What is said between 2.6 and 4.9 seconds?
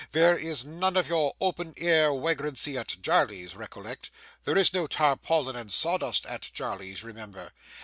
at Jarley's, recollect; there is no